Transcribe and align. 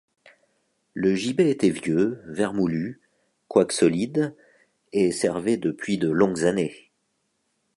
Le 0.95 1.13
gibet 1.13 1.51
était 1.51 1.69
vieux, 1.69 2.23
vermoulu, 2.25 3.01
quoique 3.47 3.71
solide, 3.75 4.35
et 4.93 5.11
servait 5.11 5.57
depuis 5.57 5.99
de 5.99 6.09
longues 6.09 6.43
années. 6.43 6.89